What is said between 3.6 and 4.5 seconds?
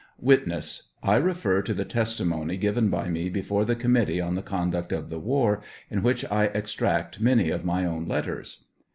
the Committee on the